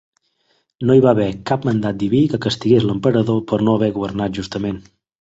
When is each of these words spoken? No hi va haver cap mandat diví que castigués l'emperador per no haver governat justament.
No 0.89 0.95
hi 0.99 1.03
va 1.07 1.11
haver 1.11 1.27
cap 1.51 1.69
mandat 1.69 2.01
diví 2.05 2.23
que 2.33 2.41
castigués 2.49 2.89
l'emperador 2.91 3.41
per 3.53 3.63
no 3.69 3.81
haver 3.81 3.95
governat 4.03 4.39
justament. 4.43 4.87